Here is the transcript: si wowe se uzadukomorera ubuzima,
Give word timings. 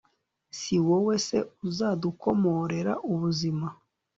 si 0.57 0.75
wowe 0.87 1.15
se 1.27 1.37
uzadukomorera 1.67 2.93
ubuzima, 3.11 3.67